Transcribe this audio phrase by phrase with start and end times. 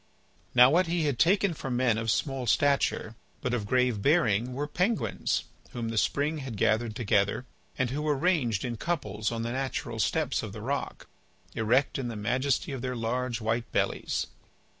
[0.55, 4.65] Now what he had taken for men of small stature but of grave bearing were
[4.65, 5.43] penguins
[5.73, 7.45] whom the spring had gathered together,
[7.77, 11.07] and who were ranged in couples on the natural steps of the rock,
[11.53, 14.25] erect in the majesty of their large white bellies.